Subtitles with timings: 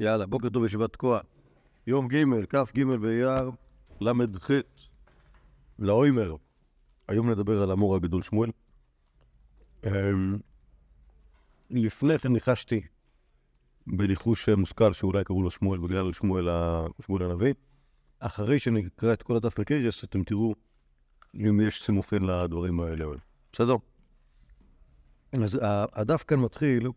[0.00, 1.20] יאללה, בוקר טוב ישיבת תקוע.
[1.86, 3.50] יום ג', כ"ג באייר,
[4.00, 4.50] ל"ח,
[5.78, 6.36] לאוימר.
[7.08, 8.50] היום נדבר על המור הגדול שמואל.
[9.86, 10.38] אמ,
[11.70, 12.80] לפני כן ניחשתי
[13.86, 16.48] בניחוש מושכל שאולי קראו לו שמואל בגלל שמואל.
[17.06, 17.54] שמואל הנביא.
[18.18, 20.54] אחרי שנקרא את כל הדף בקריאס, אתם תראו
[21.34, 23.04] אם יש סימוכין לדברים האלה.
[23.52, 23.76] בסדר?
[25.32, 25.58] אז
[25.92, 26.88] הדף כאן מתחיל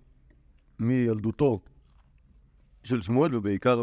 [0.80, 1.60] מילדותו
[2.84, 3.82] של שמואל, ובעיקר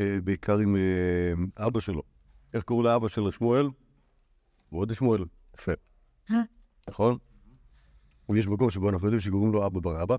[0.00, 2.02] אה, בעיקר עם אה, אבא שלו.
[2.54, 3.68] איך קראו לאבא של שמואל?
[4.72, 5.24] ועוד שמואל.
[5.54, 5.72] יפה.
[6.88, 7.18] נכון?
[8.28, 10.16] ויש מקום שבו אנחנו יודעים שקוראים לו אבא בר אבא.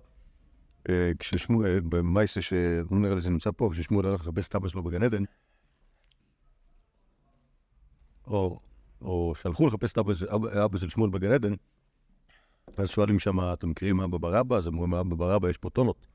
[0.90, 5.04] אה, כששמואל, במייסה שלא נראה לי נמצא פה, כששמואל הלך לחפש את אבא שלו בגן
[5.04, 5.24] עדן,
[8.28, 8.60] או,
[9.02, 11.54] או שהלכו לחפש את אבא, אבא של שמואל בגן עדן,
[12.78, 14.58] אז שואלים שם, אתם מכירים אבא בר אבא?
[14.58, 16.08] אז אומרים, אבא בר אבא, יש פה טונות.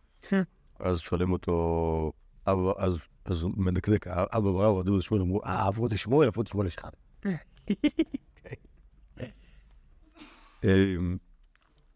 [0.79, 2.13] אז שואלים אותו,
[2.47, 6.67] אבא, אז, אז מדקדק, אבא בר אבא, דודו שמואל, אמרו, אה, אבות שמואל, אבות שמואל
[6.67, 6.77] יש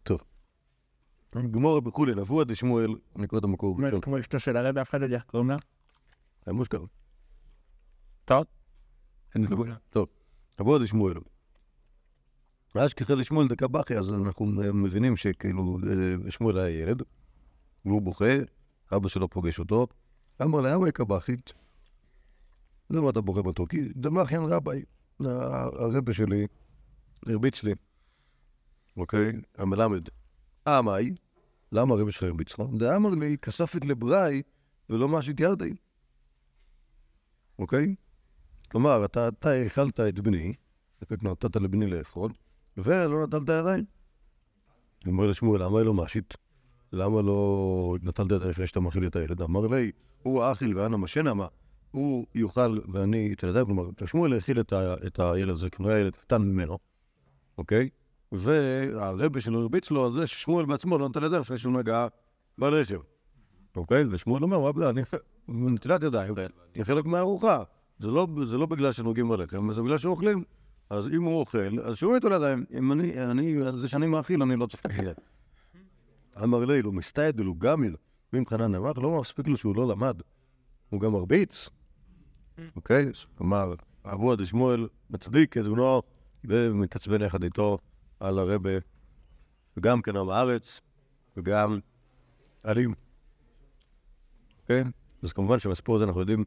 [0.03, 0.19] טוב.
[1.51, 3.77] גמור בכולי, נבואה דשמואל, אני קורא את המקור.
[4.01, 5.57] כמו אשתו של הרבי, אף אחד לא יודע איך קוראים לה?
[6.47, 6.83] מושקר.
[8.25, 8.45] טוב.
[9.89, 10.07] טוב,
[10.59, 11.13] נבואה דשמואל.
[12.75, 15.77] ואז כחל שמואל דקה בכי, אז אנחנו מבינים שכאילו
[16.29, 17.03] שמואל היה ילד,
[17.85, 18.33] והוא בוכה,
[18.95, 19.87] אבא שלו פוגש אותו,
[20.41, 21.53] אמר לה, למה קבחית?
[22.89, 23.67] למה אתה בתור?
[23.67, 24.83] כי דמחיין רביי,
[25.19, 26.47] הרבה שלי,
[27.25, 27.73] הרביץ לי,
[28.97, 29.31] אוקיי?
[29.57, 30.09] המלמד.
[30.67, 31.15] אמי,
[31.71, 32.65] למה הרבה שלך הרביץ לך?
[32.77, 34.41] דאמר לי, כספת לבראי
[34.89, 35.73] ולא משית ירדי.
[37.59, 37.95] אוקיי?
[38.71, 40.53] כלומר, אתה האכלת את בני,
[41.23, 42.31] נתת לבני לאכול,
[42.77, 43.85] ולא נטלת ידיים.
[45.07, 46.33] אומר לשמואל, למה לא משית?
[46.93, 49.41] למה לא נטלת ידיים לפני שאתה מאכיל את הילד?
[49.41, 49.91] אמר לי,
[50.23, 51.47] הוא האכיל ואנה משנה, מה?
[51.91, 54.59] הוא יאכל ואני את הידיים, כלומר, שמואל האכיל
[55.07, 56.77] את הילד הזה, כלומר, הילד קטן ממנו,
[57.57, 57.89] אוקיי?
[58.31, 62.07] והרבה שלו הרביץ לו על זה ששמואל בעצמו לא נטל ידיים לפני שהוא נגע
[62.57, 62.95] בלחם,
[63.75, 64.03] אוקיי?
[64.11, 65.01] ושמואל אומר, מה אני
[65.47, 66.33] נטילת ידיים,
[66.75, 67.63] היא חלק מהארוחה.
[67.99, 68.27] זה לא,
[68.57, 70.43] לא בגלל שנוגעים בלחם, זה בגלל שאוכלים.
[70.89, 72.65] אז אם הוא אוכל, אז שהוא יטול ידיים.
[72.77, 75.09] אם אני, אני, זה שאני מאכיל, אני לא צריך להכיל.
[76.43, 77.95] אמר לי, לא מסתייד, הוא גמיר.
[78.33, 80.21] ואם חנן אמר, לא מספיק לו שהוא לא למד.
[80.89, 81.69] הוא גם מרביץ.
[82.75, 83.05] אוקיי?
[83.37, 83.73] כלומר,
[84.05, 86.01] אבו עד שמואל מצדיק את בנו
[86.43, 87.77] ומתעצבן יחד איתו
[88.19, 88.69] על הרבה,
[89.77, 90.81] וגם כן עם הארץ,
[91.37, 91.79] וגם
[92.65, 92.93] אלים.
[94.61, 94.83] אוקיי?
[95.23, 96.43] אז כמובן שבסיפור הזה אנחנו יודעים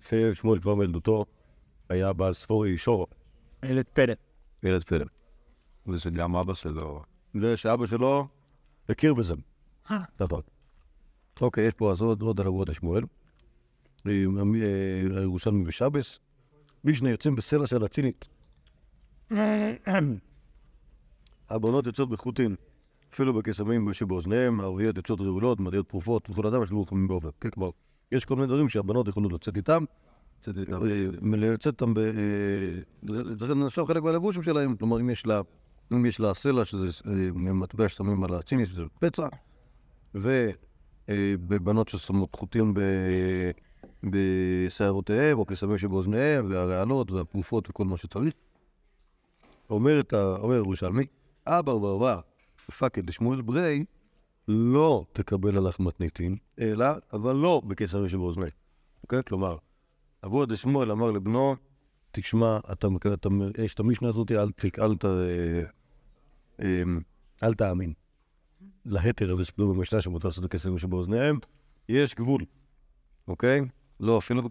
[0.00, 1.24] ששמואל כבר מילדותו
[1.88, 3.06] היה בעל ספורי שור.
[3.62, 4.14] ילד פלא.
[4.62, 5.04] ילד פלא.
[5.86, 7.02] וזה גם אבא שלו.
[7.40, 8.28] זה שאבא שלו
[8.88, 9.34] הכיר בזה.
[10.20, 10.40] נכון.
[11.40, 13.02] אוקיי, יש פה אז עוד, עוד על אבוות השמואל.
[14.04, 16.20] הירושלמי בשבס.
[16.84, 18.28] משנה יוצאים בסלע של הצינית.
[21.50, 22.54] הבנות יוצאות בחוטין,
[23.12, 27.28] אפילו בקסמים שבאוזניהם, הערביות יוצאות רעולות, מדעיות פרופות, וכל אדם יש לו רוחמים באופן.
[27.40, 27.70] כן, כלומר,
[28.12, 29.84] יש כל מיני דברים שהבנות יכולות לצאת איתם.
[31.22, 32.00] לצאת איתם ב...
[33.38, 35.40] זה נחשב חלק מהלבושים שלהם, כלומר, אם יש לה...
[35.92, 37.02] אם יש לה סלע, שזה
[37.34, 39.28] מטבע ששמים על הציניס, זה פצע,
[41.08, 42.74] ובבנות ששמות חוטים
[44.02, 48.34] בשערותיהם, או קסמים שבאוזניהם, והרעלות, והפרופות וכל מה שצריך.
[49.70, 50.00] אומר
[50.56, 51.06] ירושלמי,
[51.46, 52.20] אבא ואבא,
[52.78, 53.84] פאקד לשמואל ברי,
[54.48, 58.50] לא תקבל הלך מתניתין, אלא, אבל לא בקסמים שבאוזניהם.
[59.02, 59.20] אוקיי?
[59.26, 59.56] כלומר,
[60.24, 61.56] אבו עד שמואל אמר לבנו,
[62.10, 62.88] תשמע, אתה,
[63.58, 64.48] יש את המשנה הזאת, אל,
[64.78, 64.94] אל,
[66.60, 67.00] אל,
[67.42, 67.92] אל תאמין.
[68.84, 71.38] להתר הזה שכתוב במשנה שמותר לעשות כספים שבאוזניהם,
[71.88, 72.42] יש גבול,
[73.28, 73.60] אוקיי?
[74.00, 74.42] לא, אפילו...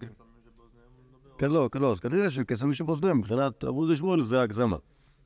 [1.37, 4.77] כן, לא, כן, לא, אז כנראה שכספים שבאוזניהם, מבחינת אבו עד שמואל זה הגזמה,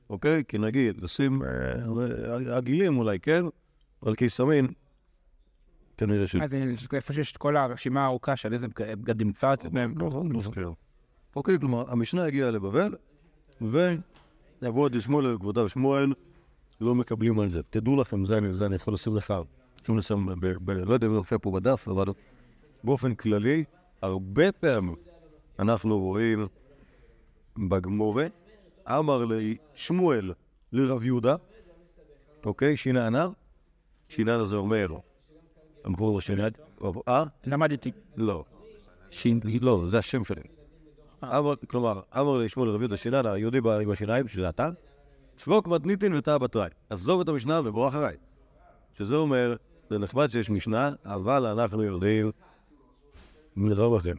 [0.09, 0.44] אוקיי?
[0.47, 1.41] כי נגיד, לשים
[2.51, 3.44] עגילים אולי, כן?
[4.03, 4.67] אבל קיסמין,
[5.97, 6.35] כנראה ש...
[6.35, 6.53] אז
[6.94, 9.96] איפה שיש את כל הרשימה הארוכה של איזה בגדים קפץ מהם.
[11.35, 12.96] אוקיי, כלומר, המשנה הגיעה לבבל,
[13.61, 16.14] ויבוא עד שמואל וכבודיו שמואל,
[16.81, 17.64] לא מקבלים על זה.
[17.70, 19.34] תדעו לכם, זה אני יכול לשים לך,
[19.85, 20.29] שום לשים,
[20.67, 22.05] לא יודע אם זה מופיע פה בדף, אבל
[22.84, 23.64] באופן כללי,
[24.02, 24.96] הרבה פעמים
[25.59, 26.47] אנחנו רואים
[27.58, 28.28] בגמורה,
[28.87, 30.34] אמר לי שמואל
[30.72, 31.35] לרב יהודה,
[32.46, 33.29] אוקיי, שינה הנר,
[34.09, 34.87] שינה זה אומר,
[35.85, 36.47] אמרו לו שינה,
[37.08, 37.23] אה?
[37.46, 37.91] למדתי.
[38.16, 38.43] לא.
[39.61, 40.41] לא, זה השם שלי.
[41.67, 44.70] כלומר, אמר לי שמואל לרב יהודה שינן, היהודי עם השיניים, שזה אתה,
[45.40, 46.70] שבוק מתניתין ותא בתראי.
[46.90, 48.18] עזוב את המשנה ובוא אחריי.
[48.94, 49.56] שזה אומר
[49.90, 52.32] זה נחמד שיש משנה, אבל אנחנו יודעים
[53.56, 54.14] מדבר אחר.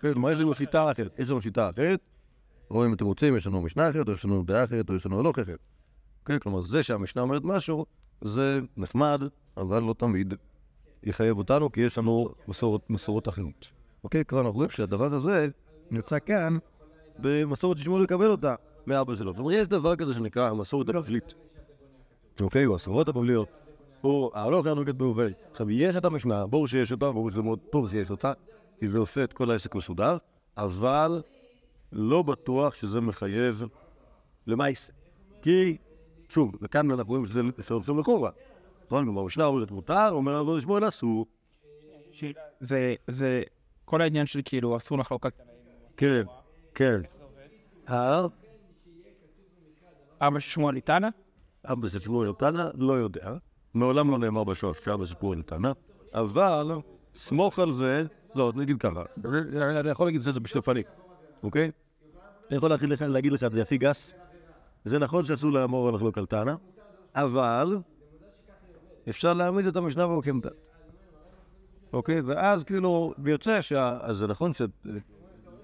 [0.00, 1.18] כן, מה יש לנו שיטה אחרת?
[1.18, 2.00] יש לנו שיטה אחרת,
[2.70, 5.06] או אם אתם רוצים, יש לנו משנה אחרת, או יש לנו דעה אחרת, או יש
[5.06, 5.58] לנו הלוך אחרת.
[6.24, 7.86] כן, כלומר, זה שהמשנה אומרת משהו,
[8.20, 9.22] זה נחמד,
[9.56, 10.34] אבל לא תמיד
[11.02, 13.66] יחייב אותנו, כי יש לנו מסורות, מסורות אחרות.
[14.04, 14.24] אוקיי?
[14.24, 15.48] כבר אנחנו רואים שהדבר הזה
[15.90, 16.58] נמצא כאן
[17.18, 18.54] במסורת ששמואל יקבל אותה
[18.88, 19.34] מאבא שלו.
[19.34, 21.34] כלומר, יש דבר כזה שנקרא המסורת הבבלית.
[22.40, 22.66] אוקיי?
[22.66, 23.48] או הסורות הבבליות.
[24.04, 25.32] או ההלוך היה נוגד ביובל.
[25.50, 28.32] עכשיו, יש את המשנה, ברור שיש אותה, ברור שזה מאוד טוב שיש אותה,
[28.80, 30.16] כי זה עושה את כל העסק מסודר,
[30.56, 31.22] אבל
[31.92, 33.62] לא בטוח שזה מחייב
[34.46, 34.92] למעשה.
[35.42, 35.76] כי,
[36.28, 37.40] שוב, וכאן אנחנו רואים שזה
[37.70, 38.30] עושים לחובה.
[38.86, 39.04] נכון?
[39.04, 41.26] כלומר, המשנה אומרת מותר, אומר אבו שמואל אסור.
[42.60, 43.42] זה, זה
[43.84, 45.32] כל העניין של כאילו אסור לחלוק על.
[45.96, 46.22] כן,
[46.74, 47.00] כן.
[50.20, 51.08] אבא של שמואל איתנה?
[51.64, 53.32] אבא של שמואל נתנה, לא יודע.
[53.74, 55.72] מעולם לא נאמר בשוף שאבא של שמואל נתנה,
[56.14, 56.72] אבל
[57.14, 58.04] סמוך על זה,
[58.34, 59.02] לא, נגיד ככה,
[59.80, 60.82] אני יכול להגיד את זה בשתי פנים,
[61.42, 61.70] אוקיי?
[62.48, 62.70] אני יכול
[63.00, 64.14] להגיד לך, את זה הכי גס.
[64.84, 66.56] זה נכון שאסור לאמור על לחלוק על טענה,
[67.14, 67.78] אבל
[69.08, 70.48] אפשר להעמיד את המשנה והוקמתה.
[71.92, 72.20] אוקיי?
[72.20, 73.98] ואז כאילו, ויוצא שה...
[74.00, 74.50] אז זה נכון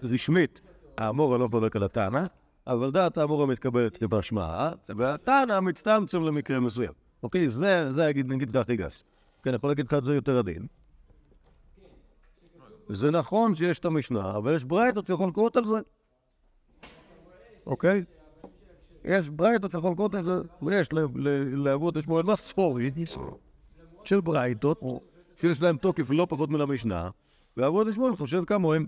[0.03, 0.61] שרשמית
[0.99, 2.27] האמור לא חולק על הטענה,
[2.67, 6.93] אבל דעת האמור המתקבלת כמשמעה, והטענה מצטמצם למקרה מסוים.
[7.23, 7.49] אוקיי?
[7.49, 9.05] זה, זה נגיד לך הכי גס.
[9.43, 10.67] כן, אני יכול להגיד לך את זה יותר עדין.
[12.89, 15.79] זה נכון שיש את המשנה, אבל יש ברייתות שחולקות על זה.
[17.67, 18.05] אוקיי?
[19.05, 20.89] יש ברייתות שחולקות על זה, ויש
[21.53, 22.93] לאבות שמואל מסורת
[24.05, 24.81] של ברייתות
[25.37, 27.11] שיש להם תוקף לא פחות מן המשנה,
[27.57, 28.87] ואבות שמואל חושב כמוהם.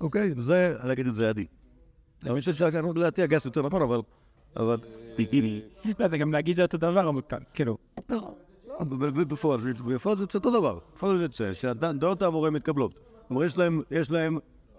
[0.00, 0.34] אוקיי?
[0.38, 1.57] זה, אני אגיד את זה עדין.
[2.26, 4.00] אני חושב שלדעתי הגס יותר נכון, אבל...
[4.56, 4.76] אבל...
[5.98, 7.76] לא, זה גם להגיד אותו דבר, אבל כאן, כאילו.
[8.10, 8.34] לא,
[9.28, 10.78] בפועל זה בפועל זה יוצא אותו דבר.
[10.94, 12.94] בפועל זה יוצא שהדעות האמורים מתקבלות.
[13.28, 14.38] כלומר, יש להם, יש להם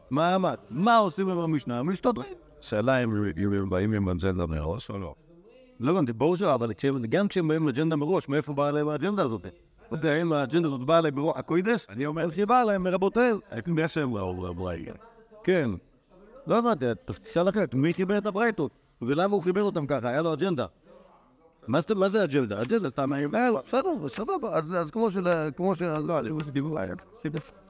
[0.10, 0.56] מעמד.
[0.70, 1.84] מה עושים עם המשנה?
[1.84, 2.34] מסתדרים.
[2.62, 5.16] שאלה אם הם באים עם אג'נדה מראש או לא.
[5.80, 6.72] לא הבנתי, ברור שלא, אבל
[7.10, 9.42] גם כשהם באים לאג'נדה מראש, מאיפה באה להם האג'נדה הזאת?
[9.88, 13.40] אתה יודע, אם האג'נדה הזאת באה להם ברוח הקוידס, אני אומר שהיא באה להם מרבותיהם.
[13.52, 14.94] לפני שהם ראו ברייגה.
[15.44, 15.70] כן.
[16.48, 16.86] לא הבנתי,
[17.24, 18.72] תשאל אחרת, מי חיבר את הברייתות?
[19.02, 20.10] ולמה הוא חיבר אותם ככה?
[20.10, 20.66] היה לו אג'נדה.
[21.68, 22.62] מה זה- אג'נדה?
[22.62, 25.28] אג'נדה, אתה מעיר, היה לו, בסדר, סבבה, אז כמו של...
[25.56, 25.98] כמו של...
[26.00, 26.94] לא, אני זה דיבור היה.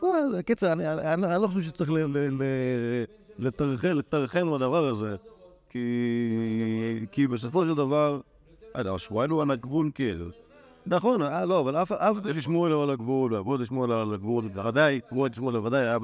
[0.01, 0.83] וואלה, קיצר, אני-
[1.41, 1.91] לא חושב שצריך
[3.39, 5.15] לטרחן לטרחן בדבר הזה,
[7.11, 8.19] כי בסופו של דבר...
[8.75, 10.25] לא, שמואל הוא על הגבול כאילו.
[10.85, 14.99] נכון, אה, לא, אבל אף אחד ששמואל הוא על הגבול, ועבוד שמואל על הגבול, בוודאי,
[15.11, 15.97] עבוד שמואל בוודאי היה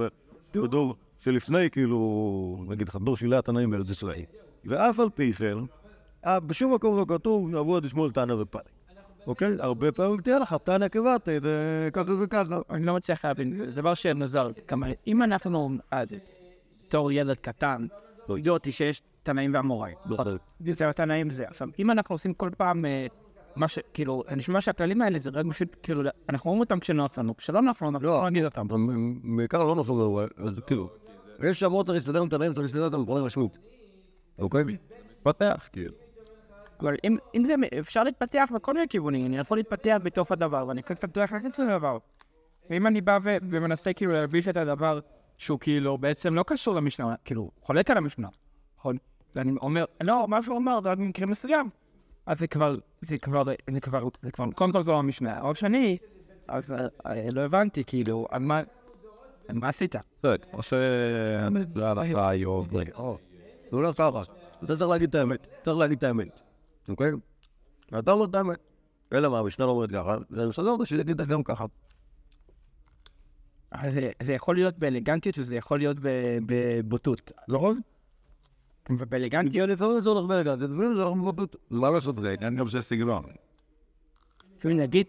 [0.56, 2.00] בדור שלפני, כאילו,
[2.68, 4.22] נגיד לך, דור שילה התנאים בארץ ישראל.
[4.66, 5.54] ואף על פי כן,
[6.26, 8.62] אה, בשום מקום לא כתוב עבוד שמואל תנא ופאי.
[9.28, 9.52] אוקיי?
[9.60, 12.60] הרבה פעמים תהיה לך תנא כבתי, זה ככה וככה.
[12.70, 14.52] אני לא מצליח להבין, זה דבר שמוזר.
[14.68, 16.08] כמה- אם אנחנו, אז,
[16.88, 17.88] בתור ילד קטן,
[18.38, 19.96] ידעתי שיש תנאים ואמוראים.
[20.72, 21.48] זה התנאים זה.
[21.48, 23.08] עכשיו, אם אנחנו עושים כל פעם אה,
[23.56, 23.80] מה ש...
[23.94, 27.62] כאילו, זה נשמע שהכללים האלה זה רק פשוט, כאילו, אנחנו אומרים אותם כשנוח לנו, כשלא
[27.62, 28.68] נוח לנו, אנחנו לא נגיד אותם.
[29.38, 30.90] בעיקר לא נופל לנו, אז כאילו,
[31.44, 33.58] יש שמות צריך להסתדר עם תנאים, צריך להסתדר איתם בכל רשמית.
[34.40, 34.64] אוקיי?
[35.24, 35.94] פתח כאילו.
[36.80, 40.80] אבל אם, אם זה, אפשר להתפתח בכל מיני כיוונים, אני יכול להתפתח בתוך הדבר, ואני
[40.80, 41.98] יכול להתפתח רק לדבר.
[42.70, 45.00] ואם אני בא ומנסה כאילו להלביש את הדבר
[45.38, 48.28] שהוא כאילו בעצם לא קשור למשנה, כאילו, חולק על המשנה,
[48.78, 48.98] נכון?
[49.36, 51.70] ואני אומר, לא, מה שהוא אמר זה רק במקרה מסוים.
[52.26, 55.42] אז זה כבר, זה כבר, זה כבר, זה כבר, קודם כל זו לא המשנה.
[55.42, 55.98] או שני,
[56.48, 58.62] אז אה, אה, לא הבנתי, כאילו, על מה,
[59.54, 59.96] מה עשית?
[60.52, 60.78] עושה...
[61.76, 62.68] לא היום.
[63.72, 64.22] זה לא ככה.
[64.64, 65.48] אתה צריך להגיד את האמת.
[65.66, 66.40] צריך להגיד את האמת.
[66.90, 67.12] אוקיי?
[68.00, 68.58] אתה אומר את האמת.
[69.14, 71.66] אלא מה, המשנה לא אומרת ככה, זה מסדר אותה שיגיד גם ככה.
[73.72, 75.98] אז זה, זה יכול להיות באלגנטיות וזה יכול להיות
[76.46, 77.32] בבוטות.
[77.48, 77.80] נכון?
[78.90, 81.56] ובאלגנטיות, כי לפעמים זה הולך באלגנטיות, לפעמים זה הולך בבוטות.
[81.70, 82.34] מה לעשות זה?
[82.34, 83.24] עניין גם של סגנון.
[84.60, 85.08] אפילו נגיד,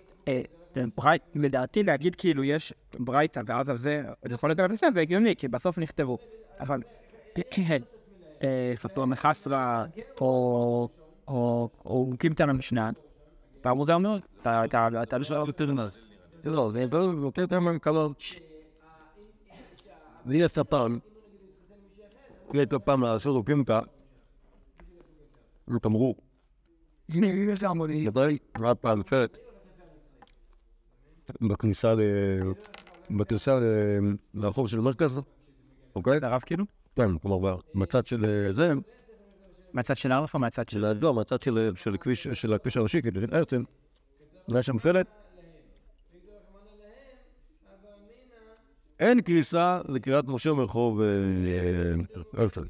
[0.77, 4.91] אה, ברייט, לדעתי להגיד כאילו יש ברייתא ואז על זה, זה יכול להיות גם בסדר,
[4.95, 6.19] זה הגיוני, כי בסוף נכתבו.
[6.61, 6.81] אבל
[7.51, 7.83] כן,
[8.43, 9.85] אה, ספר מחסרה,
[10.21, 10.89] או
[12.19, 12.91] קימתא למשנה,
[13.61, 15.99] פעם זה אומר, אתה לא שואל יותר נז.
[16.45, 18.23] לא, זה יותר יותר מהקלות.
[20.27, 20.99] ויש את הפעם,
[22.55, 23.81] יש את הפעם לעשות אוקימתא,
[25.83, 26.15] תמרו,
[27.09, 28.05] יש לה המוני.
[28.05, 28.31] גדול,
[28.61, 29.39] רק פעם אחרת,
[31.41, 32.01] בכניסה ל...
[33.11, 35.21] בכניסה ל- לרחוב של מרכז,
[35.95, 36.19] אוקיי?
[36.23, 36.65] הרב כאילו?
[36.97, 38.73] כן, כלומר, בצד של אה, זה,
[39.73, 40.93] מהצד של הרב או מהצד של...
[41.01, 43.63] לא, מהצד של של הכביש של הכביש הראשי, כאילו של הרצל,
[44.53, 45.07] היה שם שלט.
[49.01, 52.65] אין כניסה לקריית משה מרחוב אה, אה, הרצל.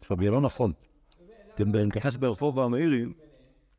[0.00, 0.72] עכשיו, יהיה לא נכון.
[1.54, 3.04] אתם נכנס ברחוב המאירי,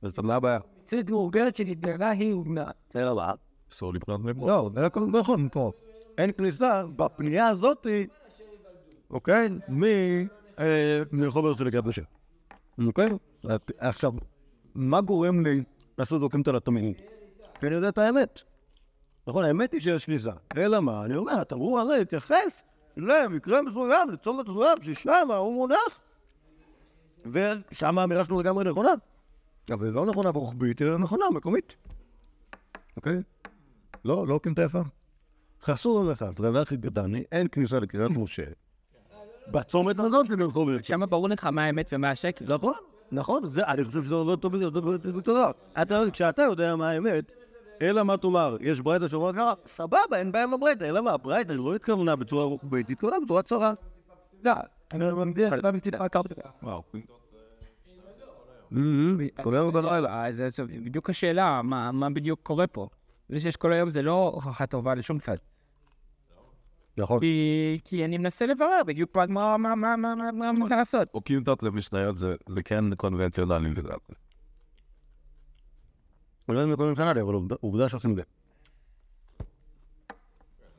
[0.01, 0.59] אז מה הבעיה?
[0.85, 2.71] צד מאורגנת שנתגלה היא הוגנה.
[2.95, 3.33] אלא מה?
[3.71, 4.47] אסור לקנות מפה.
[4.47, 5.71] לא, זה הכל נכון פה.
[6.17, 7.87] אין כניסה בפנייה הזאת,
[9.09, 9.49] אוקיי?
[9.69, 9.83] מ-
[10.59, 12.01] אה, מרחוב הרצל לקריית משה.
[12.85, 13.09] אוקיי?
[13.77, 14.13] עכשיו,
[14.75, 15.63] מה גורם לי
[15.97, 16.95] לעשות דוקים על התמיד?
[17.59, 18.41] כי אני יודע את האמת.
[19.27, 20.31] נכון, האמת היא שיש כניסה.
[20.57, 21.05] אלא מה?
[21.05, 22.63] אני אומר, התמרור הזה התייחס
[22.97, 25.99] למקרה מסוים, לצומת מסוים, ששם הוא מונח.
[27.25, 28.91] ושם האמירה שלנו לגמרי נכונה.
[29.71, 31.75] אבל היא לא נכונה ברוחבית, היא נכונה מקומית.
[32.97, 33.21] אוקיי?
[34.05, 34.81] לא, לא הוקים את היפה.
[35.63, 38.43] חסור לך, דבר הכי קטן, אין כניסה לקריית משה.
[39.51, 40.83] בצומת הזאת לרחוב הרצל.
[40.83, 42.45] שם ברור לך מה האמת ומה השקר.
[42.55, 42.73] נכון,
[43.11, 44.57] נכון, אני חושב שזה עובד טוב
[45.17, 45.51] בתודה.
[45.81, 47.31] אתה, כשאתה יודע מה האמת,
[47.81, 51.51] אלא מה תאמר, יש ברייתא שאומרת ככה, סבבה, אין בעיה עם הברייתא, אלא מה, הברייתא
[51.51, 53.73] לא התכוונה בצורה רוחבית, היא התכוונה בצורה צרה.
[54.43, 54.51] לא,
[54.91, 56.15] אני לא מבין, אתה מציג רק
[56.63, 56.83] וואו.
[59.43, 60.25] כל היום בלילה.
[60.25, 61.61] אה, זה בדיוק השאלה,
[61.93, 62.87] מה בדיוק קורה פה.
[63.29, 65.35] זה שיש כל היום זה לא הוכחה טובה לשום צד.
[66.97, 67.19] נכון.
[67.83, 69.25] כי אני מנסה לברר בדיוק מה-
[69.57, 71.11] מה מה- מה- מה- מה- מה מה לעשות.
[71.11, 73.69] חוקים תת למשניות זה כן קונבנציונלי.
[73.69, 73.75] אני
[76.55, 77.55] לא יודע אם שנה, אבל עובדה-
[77.89, 78.23] שעושים את זה.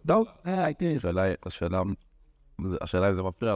[0.07, 0.27] טוב.
[0.47, 0.67] אה.
[2.81, 3.55] השאלה אם זה מפריע.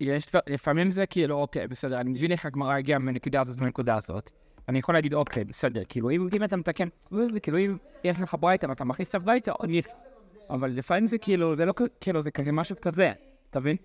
[0.00, 4.30] יש לפעמים זה כאילו, אוקיי, בסדר, אני מבין איך הגמרא הגיעה מהנקודה הזאת לנקודה הזאת.
[4.68, 6.88] אני יכול להגיד, אוקיי, בסדר, כאילו, אם אם אתה מתקן,
[7.42, 9.92] כאילו, אם יש לך ברייתא ואתה מכניס את הברייתא, עוד ניחא.
[10.50, 13.12] אבל לפעמים זה כאילו, זה לא כאילו, זה כזה משהו כזה,
[13.50, 13.76] אתה מבין?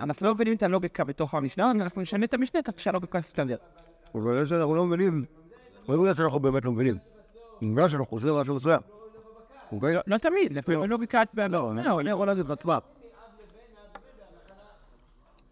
[0.00, 3.56] אנחנו לא מבינים את הלוגיקה בתוך המשנה, אנחנו נשנה את המשנה כך שהלוגיקה תסתדר.
[4.14, 5.24] אבל זה שאנחנו לא מבינים,
[5.88, 6.98] לא בגלל שאנחנו באמת לא מבינים.
[7.62, 8.80] בגלל שאנחנו חושבים משהו מסוים.
[9.72, 9.94] אוקיי?
[9.94, 11.22] לא- לא תמיד, לפעמים לוגיקה...
[11.34, 12.78] לא, אני יכול להגיד לך, תשמע,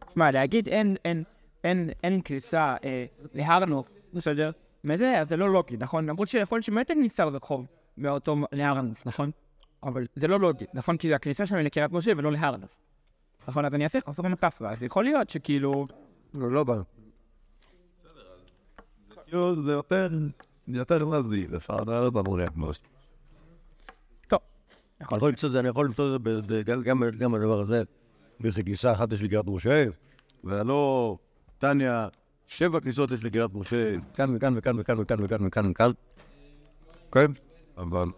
[0.09, 1.25] תשמע, להגיד אין, אין,
[1.65, 3.05] אין, אין כניסה אה,
[3.35, 4.51] להר נוף, בסדר?
[4.85, 6.07] מזה, אז זה לא לוגי, נכון?
[6.07, 7.67] למרות שיכול להיות שבאמת אין כניסה לרחוב
[7.99, 9.31] מאותו להר נוף, נכון?
[9.83, 10.97] אבל זה לא לוגי, נכון?
[10.97, 12.77] כי הכניסה שלנו היא לקריית משה ולא להר נוף.
[13.49, 15.87] נכון, אז אני אעשה חסר במקף, אז יכול להיות שכאילו...
[16.35, 16.83] לא לא בעיה.
[19.27, 20.09] כאילו זה יותר,
[20.69, 22.49] יותר מזיל, אפשר לדעת את המורים.
[24.29, 24.41] טוב.
[25.01, 26.73] אני יכול למצוא את זה, אני יכול למצוא את זה ב-
[27.19, 27.83] גם- בדבר הזה.
[28.41, 29.85] באיזה כניסה אחת יש לקריית משה,
[30.45, 31.17] ולא,
[31.59, 32.09] טניה,
[32.49, 35.91] שבע כניסות יש לקריית משה, כאן וכאן וכאן וכאן וכאן וכאן וכאן וכאן.
[37.13, 37.31] כן?
[37.77, 38.09] אבל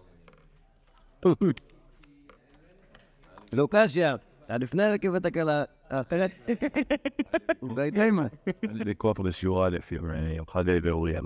[3.52, 4.08] לא קשיא,
[4.48, 5.64] עד לפני הרכבת הקלה.
[7.62, 8.26] אולי תימן.
[8.62, 11.24] אין לי ויכוח בשיעור א' עם עם חגי ואוריאל,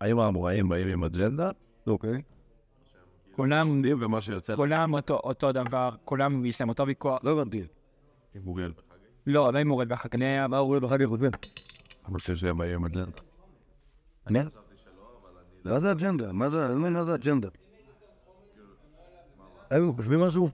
[0.00, 1.50] האם האמוראים באים עם אג'נדה?
[1.86, 2.22] אוקיי.
[3.36, 7.20] כולם, עומדים ומה שיוצא כולם אותו, אותו דבר, כולם יש להם אותו ויכוח.
[7.24, 7.62] לא הבנתי.
[8.34, 8.72] עם אוריאל.
[9.26, 11.30] לא, לא עם מורד בחגניה, מה רואים בחג חושבים?
[12.08, 13.10] אני חושב שהם עם אג'נדה.
[14.26, 14.40] אני?
[15.64, 16.32] מה זה אג'נדה?
[16.32, 17.48] מה זה, אני לא מה זה אג'נדה?
[19.70, 20.50] הם חושבים משהו?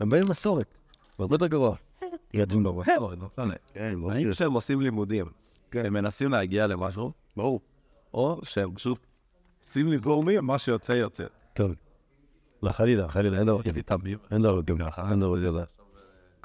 [0.00, 0.74] הם באים מסורת.
[1.18, 1.76] זה הרבה יותר גרוע.
[2.32, 2.70] היא אג'נדה.
[3.74, 3.94] כן.
[4.10, 5.26] האם כשהם עושים לימודים,
[5.72, 7.60] הם מנסים להגיע למשהו, ברור.
[8.14, 9.06] או שהם פשוט
[9.66, 11.24] עושים לי גורמים, מה שיוצא יוצא.
[11.52, 11.74] טוב.
[12.62, 13.80] לא, חלילה, חלילה, אין דבר כזה.
[14.30, 14.42] אין
[15.20, 15.64] דבר כזה.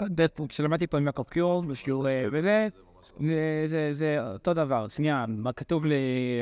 [0.03, 2.67] דדפוק שלמדתי פה עם יעקב קיור בשיעור אה, וזה,
[3.93, 5.95] זה- אותו דבר, שנייה, מה כתוב לי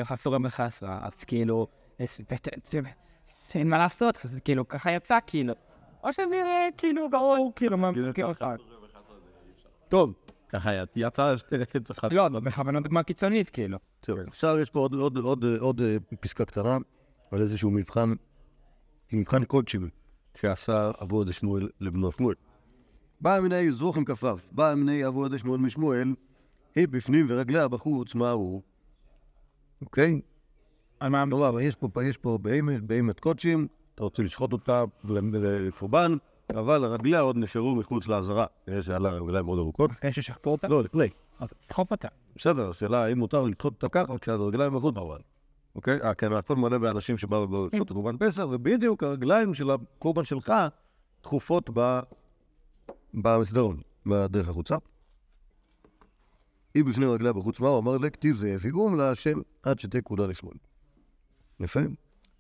[0.04, 1.68] חסורה בחסרה, אז כאילו,
[2.72, 2.80] זה-
[3.56, 5.54] אין מה לעשות, אז כאילו ככה יצא כאילו,
[6.04, 8.46] או שזה נראה כאילו ברור, כאילו מה מכיר אותך.
[9.90, 10.14] טוב.
[10.50, 12.04] ככה יצא שצריך...
[12.12, 13.78] לא, בכוונה דוגמה קיצונית כאילו.
[14.28, 14.80] עכשיו יש פה
[15.60, 16.78] עוד- אה, פסקה קטנה
[17.32, 18.14] על איזשהו מבחן,
[19.14, 19.90] מבחן קודשים
[20.38, 22.36] שעשה אבו עדי שמואל לבנו שמואל.
[23.26, 26.16] בא מיני זרוחם כפף, בא מיני אבו עדי שמואל משמואל,
[26.76, 28.62] היא בפנים ורגליה בחוץ, מה הוא?
[29.82, 30.22] אוקיי?
[31.00, 31.24] על מה?
[31.30, 32.40] כלומר, יש פה, יש פה
[32.82, 36.16] בהמת קודשים, אתה רוצה לשחוט אותה לקורבן,
[36.50, 38.46] אבל רגליה עוד נשארו מחוץ לעזרה.
[38.68, 39.92] יש על הרגליים מאוד ארוכות.
[39.92, 40.68] אחרי ששחטו אותה?
[40.68, 41.10] לא, לפני.
[41.68, 42.08] תדחוף אותה.
[42.36, 45.20] בסדר, השאלה האם מותר לדחות אותה ככה כשהרגליים מחוץ כמובן.
[45.76, 46.02] אוקיי?
[46.02, 50.54] אה, כן, הכל מלא באנשים שבאו לשחוט את קורבן פסח, ובדיוק הרגליים של הקורבן שלך
[51.24, 51.70] דחופות
[53.16, 54.76] במסדרון, בדרך החוצה.
[56.74, 58.10] היא בפני רגליה בחוץ, מה הוא אמר לה?
[58.10, 60.58] כתיב ויגום להשם עד כולה לשמאל.
[61.60, 61.80] יפה.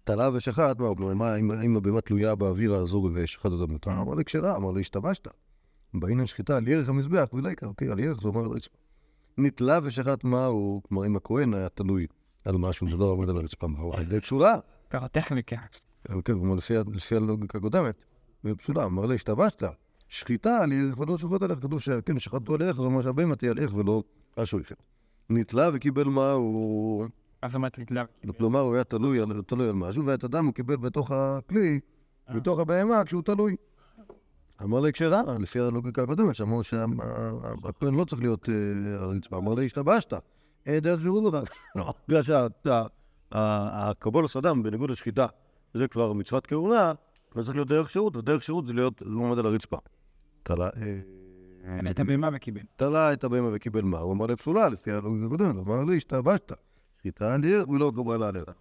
[0.04, 3.92] תלה ושחט, מה הוא כלומר, מה, אם הבהמה תלויה באוויר האזור ושחט אותה מותר?
[4.02, 5.28] אמר לי כשרה, אמר לי השתמשת.
[5.94, 8.70] בעניין שחיטה על ירך המזבח, ולא יקר, אוקיי, על ירך זה אומר לא יצא.
[9.38, 12.08] נתלה ושחט מהו, כלומר אם הכהן היה תלוי
[12.46, 14.56] על משהו, זה לא עומד על הרצפה, מהו על ידי פסולה.
[14.90, 15.56] ככה טכניקה.
[16.08, 17.96] כן, כלומר לפי הלוגיקה הקודמת,
[18.44, 19.64] זה פסולה, אמר לה, השתבשת,
[20.16, 23.52] שחיטה על ערך ולא שוחט עליך, כתוב שכן, שחטו על ערך, זה אומר שהבהמה תהיה
[23.52, 24.04] על ערך ולא
[24.38, 24.84] השוחט.
[25.30, 27.08] נתלה וקיבל מהו,
[27.44, 28.04] מה זאת אומרת נתלה?
[28.38, 31.80] כלומר הוא היה תלוי על, משהו, ואת הדם הוא קיבל בתוך הכלי,
[32.36, 33.56] בתוך הבהמה, כשהוא תלוי.
[34.64, 38.54] אמר לה כשרה, לפי הלוגיקה הקודמת, שאמרו שהכהן לא צריך להיות אה,
[39.04, 40.14] על הרצפה, אמר לה השתבשת,
[40.66, 41.44] אין דרך שירות בכלל.
[41.76, 42.22] לא, בגלל
[43.32, 45.26] שהקבול אדם, בניגוד לשחיטה,
[45.74, 46.94] זה כבר מצוות כהונה,
[47.32, 49.78] כבר צריך להיות דרך שירות, ודרך שירות זה להיות לא עומד על הרצפה.
[50.46, 50.70] תלה
[51.90, 52.62] את הבהמה וקיבל.
[52.76, 54.00] תלה את הבהמה וקיבל מה?
[54.00, 56.52] הוא אמר לפסולה, לפי הלוגיקה הקודמת, אמר לי, השתבשת.
[57.00, 58.56] שחיטה על ערך ולא קבל על ערך.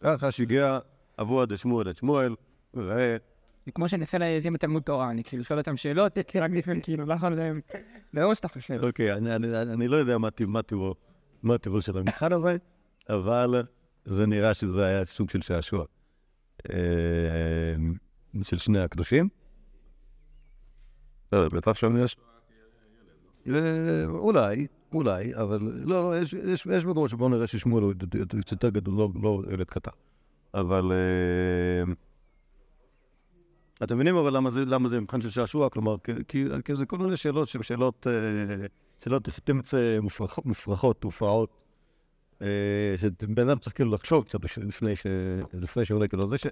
[0.00, 0.78] ככה- שיגע
[1.20, 2.34] אבוה דשמואל את שמואל,
[2.72, 3.18] זה
[3.74, 7.14] כמו שאני עושה לילדים בתלמוד תורה, אני כאילו שואל אותם שאלות, רק לפעמים כאילו, לא
[7.14, 7.60] יכול להם...
[8.12, 8.78] זה לא מה שאתה חושב.
[8.82, 10.18] אוקיי, אני- לא יודע
[10.62, 10.94] טיבו
[11.42, 12.56] מה טיבו של המבחן הזה,
[13.08, 13.62] אבל
[14.04, 15.84] זה נראה שזה היה סוג של שעשוע
[16.70, 16.76] אה,
[18.42, 19.28] של שני הקדושים.
[21.34, 22.16] בטח שם יש...
[23.48, 26.34] אה, אולי, אולי, אבל לא, לא, יש-
[26.86, 27.92] מקומות שבו נראה ששמואל הוא
[28.40, 29.90] קצת יותר גדול, לא- לא ילד קטן.
[30.54, 30.92] אבל...
[30.92, 31.92] אה,
[33.82, 35.68] אתם מבינים אבל למה זה, למה זה מבחן של שעשוע?
[35.70, 36.12] כלומר, כי,
[36.64, 38.66] כי, זה כל מיני שאלות שהן שאלות, אה,
[38.98, 39.98] שאלות תמצא
[40.44, 41.50] מופרכות, תופעות,
[42.96, 45.06] שבן אדם צריך כאילו לחשוב קצת לפני, ש,
[45.52, 46.46] לפני שעולה, כאילו, זה, ש,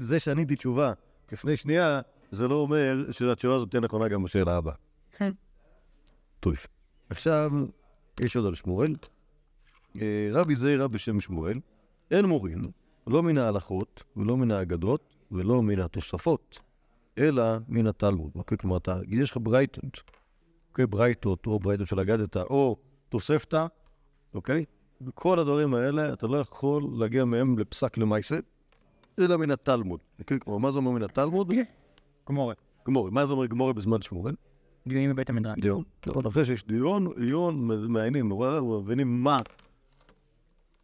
[0.00, 0.92] זה שעניתי תשובה
[1.32, 4.74] לפני שנייה, זה לא אומר שהתשובה הזאת תהיה נכונה גם בשאלה הבאה.
[6.40, 6.54] טוב.
[7.10, 7.50] עכשיו,
[8.20, 8.94] יש עוד על שמואל.
[10.00, 11.60] אה, רבי זעירא בשם שמואל,
[12.10, 12.70] אין מורין,
[13.06, 16.60] לא מן ההלכות ולא מן האגדות ולא מן התוספות,
[17.18, 18.30] אלא מן התלמוד.
[18.34, 20.00] אוקיי, כלומר, אתה, יש לך ברייתות,
[20.70, 22.76] אוקיי, ברייתות או ברייתות של אגדתא או
[23.08, 23.66] תוספתא,
[24.34, 24.64] אוקיי?
[25.00, 28.36] בכל הדברים האלה אתה לא יכול להגיע מהם לפסק למעשה,
[29.18, 30.00] אלא מן התלמוד.
[30.18, 31.52] אוקיי, כלומר, מה זה אומר מן התלמוד?
[32.26, 32.52] כמו
[32.86, 33.10] גמורי.
[33.10, 34.34] מה זה אומר גמורי בזמן שמואל?
[34.86, 35.58] דיונים בבית המדרש.
[35.58, 35.82] דיון.
[36.06, 38.32] נכון, אחרי שיש דיון, עיון, מעיינים,
[38.82, 39.38] מבינים מה,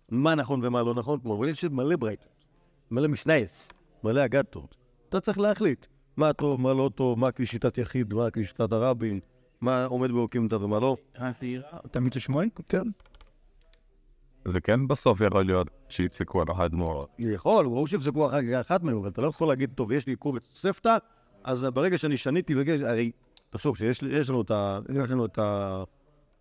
[0.08, 2.44] מה נכון ומה לא נכון, כמו מבינים שמלא ברייתות,
[2.90, 3.68] מלא משנייס,
[4.04, 4.76] מלא אגדות.
[5.08, 8.72] אתה צריך להחליט מה טוב, מה לא טוב, מה כפי שיטת יחיד, מה כפי שיטת
[8.72, 9.20] הרבים,
[9.60, 10.96] מה עומד באוקימתא ומה לא.
[11.90, 12.48] תמיד זה שמואל?
[12.68, 12.82] כן.
[14.48, 17.06] זה כן בסוף יכול להיות שיפסקו על אחד מור.
[17.18, 20.34] יכול, ברור שיפסקו כך אחת מהם, אבל אתה לא יכול להגיד, טוב, יש לי עיכוב
[20.34, 20.96] ותוספתא,
[21.44, 23.10] אז ברגע שאני שניתי, הרי,
[23.50, 24.78] תחשוב שיש לנו את ה...
[24.88, 25.82] יש לנו את ה...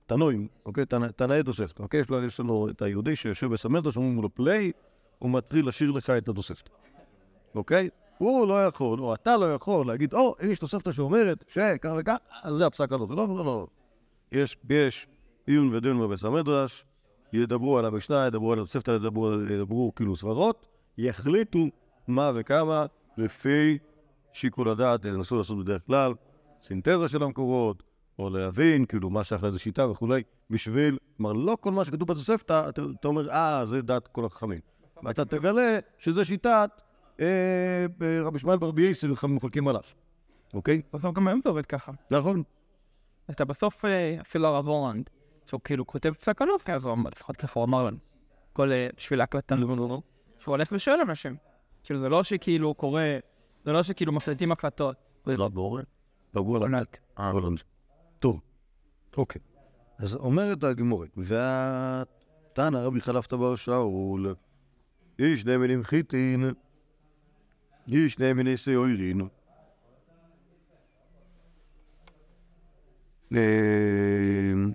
[0.07, 0.85] תנועים, אוקיי?
[0.85, 2.01] תנא- תנאי תוספתא, אוקיי?
[2.25, 4.71] יש לנו- את היהודי שיושב בסמנטו, שאומרים לו פליי,
[5.19, 6.69] הוא מתחיל לשיר לך את התוספתא,
[7.55, 7.89] אוקיי?
[8.17, 12.55] הוא לא יכול, או אתה לא יכול להגיד, או, יש תוספתא שאומרת שכך וכך, אז
[12.55, 13.07] זה הפסק הלא.
[13.09, 13.67] לא, לא, לא.
[14.31, 15.07] יש, יש
[15.47, 16.85] עיון ודיון בבית המדרש,
[17.33, 20.65] ידברו על המשנה, ידברו על התוספתא, ידברו, ידברו כאילו סברות,
[20.97, 21.59] יחליטו
[22.07, 22.85] מה וכמה
[23.17, 23.77] לפי
[24.33, 26.13] שיקול הדעת, ינסו לעשות בדרך כלל
[26.63, 27.83] סינתזה של המקורות,
[28.19, 32.69] או להבין כאילו מה שייך לאיזה שיטה וכולי, בשביל, כלומר לא כל מה שכתוב בתוספתא,
[32.69, 34.59] אתה, אתה אומר, אה, זה דעת כל החכמים.
[35.03, 36.69] ואתה תגלה שזה שיטת
[37.19, 37.85] אה,
[38.23, 39.81] רבי שמעאל ברבי יסי וחולקים עליו,
[40.53, 40.81] אוקיי?
[40.93, 41.91] בסוף גם היום זה עובד ככה.
[42.11, 42.43] נכון.
[43.29, 45.09] אתה בסוף, אה, אפילו הרב הורנד,
[45.45, 47.97] שהוא כאילו כותב פסק אלוף, אז הוא אמר, לפחות ככה הוא אמר לנו.
[48.53, 49.19] כל, אה, בשביל
[49.59, 50.01] לא.
[50.39, 51.35] שהוא הולך ושואל אנשים.
[51.83, 53.17] כאילו זה לא שכאילו קורה,
[53.65, 54.95] זה לא שכאילו מפלטים הקלטות.
[55.25, 55.79] זה לא ברור.
[56.57, 56.97] עונת.
[57.17, 57.59] הולנד.
[58.19, 58.39] טוב,
[59.17, 59.41] אוקיי.
[59.97, 64.35] אז אומרת הגמורת, והתנא רבי חלפתא בר שאול,
[65.19, 66.43] איש שני מינים חיטין,
[67.87, 69.21] איש שני מיני שעורין.
[73.31, 74.71] אמ,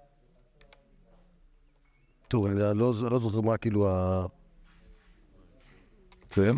[2.28, 4.26] טוב, אני לא לא זוכר מה כאילו ה...
[6.30, 6.56] כן.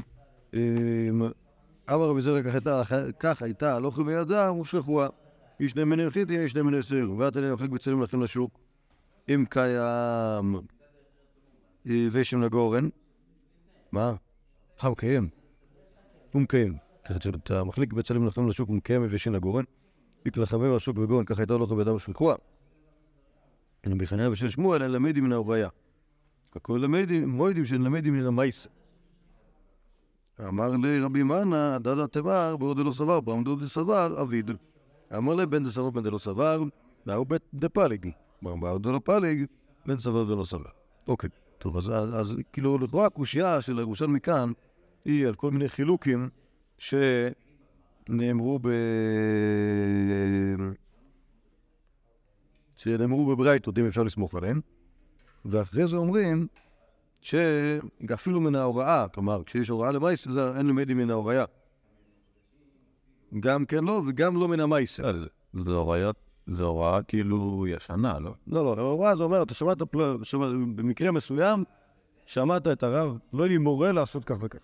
[1.88, 2.40] אמ, אמר רבי זרע
[3.20, 5.09] כך הייתה, הלוך בידה ושכחוה.
[5.61, 7.12] איש מיני חיטין, איש שעיר.
[7.18, 8.59] ואת אלה מחלק בצלים לכם לשוק.
[9.29, 10.57] אם קיים
[11.87, 12.88] אה, ושם לגורן,
[13.92, 14.14] מה?
[14.85, 15.29] אה, הוא קיים.
[16.33, 16.77] הוא מקיים.
[17.44, 19.64] אתה מחליק בצלים לכם לשוק, הוא מקיים ושם לגורן.
[20.27, 22.35] יקלחמם השוק וגורן, ככה הייתה הולך בידה ושכחוה.
[23.87, 25.68] בחניה ושל שמואל, אין למדים מן ההוויה.
[26.55, 28.68] הכל למדים, מועדים שנלמדים מן המייסה.
[30.46, 34.51] אמר לי רבי מנה, דדה תמר, בעוד דלא סבר, פעם דוד סבר, אביד.
[35.16, 36.62] אמר לי בן דסבר בן דלא סבר,
[37.07, 38.11] והוא בית דפליג.
[38.42, 39.44] בעוד דלא פליג,
[39.87, 40.70] בן סבר דלא סבר.
[41.09, 44.53] אוקיי, טוב, אז, אז, אז כאילו לכאורה הקושייה של הירושלמי כאן
[45.05, 46.29] היא על כל מיני חילוקים
[46.79, 48.68] שנאמרו ב...
[52.77, 54.61] שנאמרו בברייתות, אם אפשר לסמוך עליהם,
[55.44, 56.46] ואחרי זה אומרים
[57.21, 61.45] שאפילו מן ההוראה, כלומר, כשיש הוראה למייסר, זה אין למדים מן ההוראה.
[63.41, 64.59] גם כן לא, וגם לא מן.
[65.55, 66.11] זה הוראה,
[66.47, 68.35] זה הוראה כאילו ישנה, לא?
[68.47, 69.79] לא, לא, ההוראה זה אומר, אתה שמעת,
[70.75, 71.65] במקרה מסוים,
[72.27, 74.59] שמעת את הרב, לא יודע, מורה לעשות כך וכך.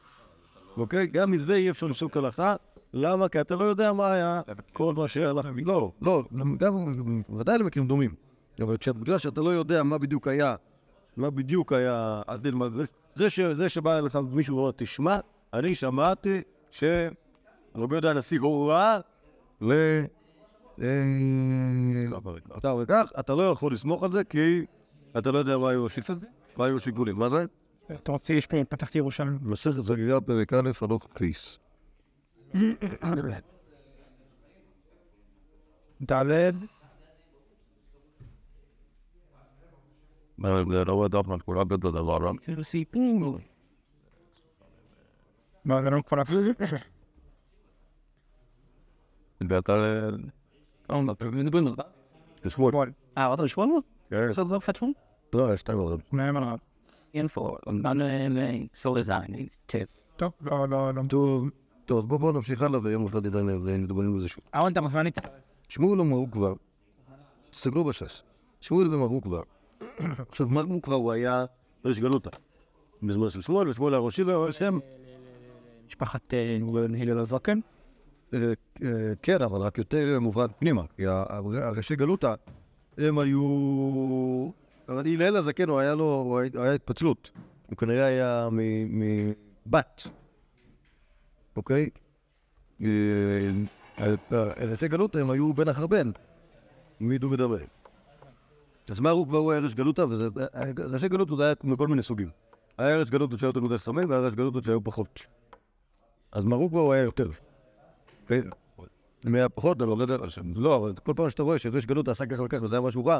[0.77, 1.07] אוקיי?
[1.07, 2.57] גם מזה אי אפשר לפסוק הלכה.
[2.93, 3.29] למה?
[3.29, 4.40] כי אתה לא יודע מה היה
[4.73, 5.49] כל מה שהיה לך.
[5.64, 6.23] לא, לא,
[6.59, 6.95] גם,
[7.38, 8.14] ודאי למקרים דומים.
[8.61, 10.57] אבל בגלל שאתה לא יודע מה בדיוק היה,
[11.16, 12.22] מה בדיוק היה,
[13.14, 15.18] זה, ש, זה שבא אליך מישהו ואומר, תשמע,
[15.53, 17.14] אני שמעתי שרבי
[17.90, 18.98] יהודה הנשיא הורה
[19.61, 19.72] ל...
[22.62, 24.64] כך וכך, אתה לא יכול לסמוך על זה כי
[25.18, 25.70] אתה לא יודע מה
[26.64, 27.18] היו השיקולים.
[27.18, 27.44] מה זה?
[27.92, 29.38] אתה רוצה, יש פה פתחתי ירושלים.
[29.42, 31.59] מסכת חגיגה פרק א', הלוך כיס.
[36.11, 36.53] ד'
[40.42, 42.33] זה לא בטוח מה כולם את הדבר, לא?
[45.64, 46.23] מה זה לא כבר
[49.49, 49.73] ואתה...
[52.42, 52.70] תשמעו.
[53.18, 53.66] אה, אמרת לשמוע?
[54.11, 54.33] כן.
[54.33, 54.92] זה לא פתחו?
[55.35, 56.01] לא, יש שתיים עוד.
[56.12, 56.59] נאמן עליו.
[57.14, 57.73] info on
[58.75, 60.16] solar design tip.
[60.16, 61.03] טוב, לא, לא, לא.
[61.09, 61.51] טוב,
[61.85, 64.44] טוב, אז בואו בואו נמשיך הלאה ויום אחד נדע נדבר על זה שוב.
[64.55, 65.33] אהרון, אתה מוזמן להתערב.
[65.68, 65.99] שמואל
[70.00, 70.24] אמרו כבר, תסתכלו בש"ס, שמואל אמרו כבר.
[70.28, 70.94] עכשיו, מה אמרו כבר?
[70.94, 71.44] הוא היה
[71.85, 72.30] ראש גלותא.
[73.02, 74.78] בזמן של שמואל, ושמואל היה ראשי והוא שם.
[75.88, 76.59] משפחת אה,
[77.00, 77.59] הלל הזקן.
[78.35, 78.52] אה,
[78.83, 78.88] אה,
[79.22, 82.35] כן, אבל רק יותר מוברד פנימה, כי הראשי גלותא,
[82.98, 84.50] הם היו...
[84.88, 87.30] אבל הלל הזקן, הוא היה לו, הוא היה- התפצלות.
[87.66, 90.07] הוא כנראה היה מבת,
[91.57, 91.88] אוקיי?
[92.83, 92.87] אה,
[93.98, 94.14] אה,
[94.70, 96.11] ראשי גלותא הם היו בן אחר בן,
[97.00, 97.59] מדו ודבר.
[98.90, 100.01] אז מה הוא כבר ראש גלותא?
[100.11, 100.29] וזה-
[100.92, 102.29] ראשי גלותא זה היה מכל מיני סוגים.
[102.79, 105.20] היה ראש גלותא שהיו תלמודי סמים, והיה ראש גלותא שהיו פחות.
[106.33, 107.29] אז מרוקו הוא היה יותר.
[108.27, 108.42] כן.
[109.27, 110.16] אם היה פחות, אני לא יודע,
[110.57, 113.18] לא, אבל כל פעם שאתה רואה שיש גלות עשה ככה וככה וזה היה משהו רע,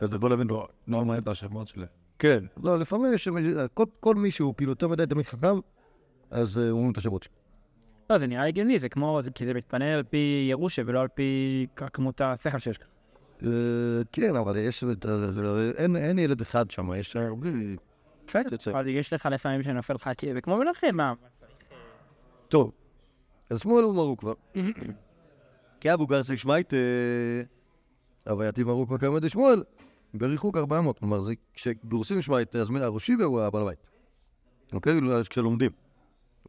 [0.00, 1.86] אז אתה יכול להבין, לא, לא מה את השמות שלהם.
[2.18, 2.44] כן.
[2.64, 3.28] לא, לפעמים יש,
[3.74, 5.58] כל- כל מי שהוא כאילו יותר מדי תמיד חכם,
[6.30, 7.32] אז אה, אומרים את השמות שלו.
[8.10, 11.66] לא, זה נראה הגיוני, זה כמו, כי זה מתפנה על פי ירושה ולא על פי
[11.74, 12.86] כמות השכל שיש לך.
[13.46, 13.50] אה,
[14.12, 14.84] כן, אבל יש,
[15.28, 17.48] זה- אין- ילד אחד שם, יש הרבה...
[18.26, 18.70] תצא.
[18.70, 21.12] אבל יש לך לפעמים שנופל לך תהיה, וכמו מנחם, מה?
[22.48, 22.72] טוב,
[23.50, 24.32] אז שמואל הוא מרוק כבר.
[25.80, 26.74] כי אבו גרסי שמייט,
[28.28, 29.62] הווייתי מרוק כבר כמה דשמואל,
[30.14, 30.98] בריחוק 400.
[30.98, 33.90] כלומר, זה כשגורסים שמייט, אז הראשי הוא הבעל הבית.
[34.72, 35.00] אוקיי?
[35.00, 35.70] לא, אז כשלומדים.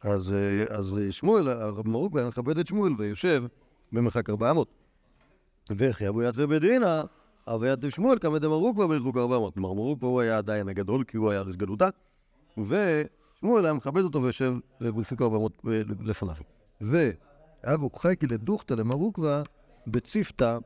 [0.02, 3.44] אז אה, אז שמואל, הרב מרוק מכבד את שמואל ויושב
[3.92, 4.68] במרחק 400.
[5.70, 7.02] וחייבו יד ובדינה,
[7.46, 9.54] אביית דשמואל כמה דמרוק כבר בריחוק 400.
[9.54, 11.88] כלומר, מרוק הוא היה הדיין הגדול, כי הוא היה ראש גלותה.
[12.58, 15.52] ושמואל היה מכבד אותו ויושב בריחוק 400
[16.00, 16.34] לפניו.
[16.80, 19.42] ואבו חייקי לדוכתא למרוקווה
[19.86, 20.58] בציפתא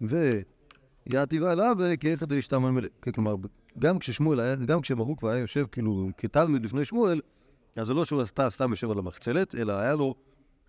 [0.00, 2.88] ויעתיבה אליו וכיחד דשתמן מלא.
[3.14, 3.34] כלומר,
[3.78, 7.20] גם כששמואל היה, גם כשמרוקווה היה יושב כאילו כתלמיד לפני שמואל,
[7.76, 10.14] אז זה לא שהוא סתם סתם יושב על המחצלת, אלא היה לו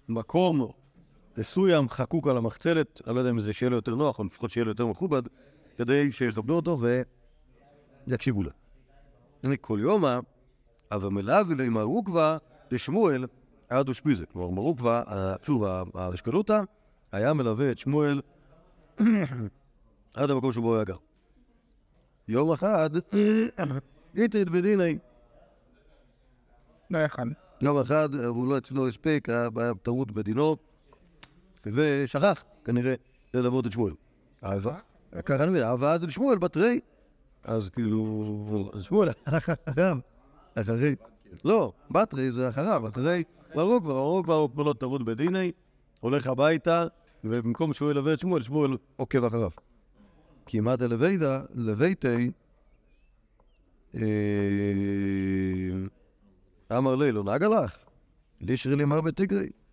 [0.10, 0.72] מקום
[1.38, 4.50] מסוים חקוק על המחצלת, אני לא יודע אם זה שיהיה לו יותר נוח, או לפחות
[4.50, 5.22] שיהיה לו יותר מכובד,
[5.78, 6.78] כדי שיכבדו אותו
[8.08, 8.52] ויקשיבו לו.
[9.44, 10.20] הנה כל יומא,
[10.92, 12.38] אבל מלאבי לי מרוקווה
[12.72, 13.26] לשמואל
[13.70, 14.26] עד אושפיזה.
[14.26, 16.62] כלומר, מרוקווה, ה- שוב, ה- הרשקלותא,
[17.12, 18.22] היה מלווה את שמואל
[20.16, 20.96] עד המקום שבו הוא היה גר.
[22.28, 22.90] יום אחד,
[24.18, 24.98] איתרית בדיני.
[26.90, 27.22] לא יכל.
[27.62, 30.58] יום אחד, הוא לא הספיק, היה היה טעות בדינו,
[31.66, 32.96] ושכח, כנראה,
[33.34, 33.94] ללוות את שמואל.
[34.44, 34.78] אהבה,
[35.26, 36.80] ככה אני מבין, אהבה אז לשמואל בתרי.
[37.44, 39.98] אז כאילו, אז שמואל אחריו,
[40.56, 40.96] אחרי,
[41.46, 43.24] לא, בתרי זה אחריו, אחרי
[43.56, 45.52] מרוק כבר, מרוק כבר הוא לא טעות בדיני,
[46.00, 46.86] הולך הביתה,
[47.24, 49.50] ובמקום שהוא ילווה את שמואל, שמואל עוקב אחריו.
[50.46, 52.32] כי מה דלוויתא, לביתי,
[53.96, 54.02] אה,
[56.78, 57.78] אמר לי, לא נהג הלך.
[58.42, 58.74] לישרי.
[58.74, 59.65] אני- ה- ה-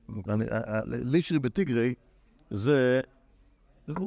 [0.86, 1.94] לישרי בתיגרי
[2.50, 3.00] זה,